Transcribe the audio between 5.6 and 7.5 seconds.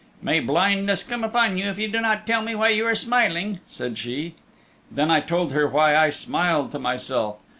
why I smiled to myself.